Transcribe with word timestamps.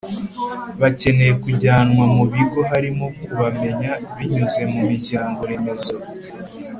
bakeneye 0.81 1.33
kujyanwa 1.43 2.03
mu 2.15 2.23
bigo 2.33 2.59
harimo 2.71 3.05
kubamenya 3.23 3.91
binyuze 4.17 4.61
mu 4.71 4.79
miryango 4.89 5.39
remezo 5.49 5.93